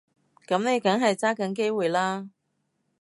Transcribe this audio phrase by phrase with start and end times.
[0.47, 2.27] 噉你梗係揸緊機會啦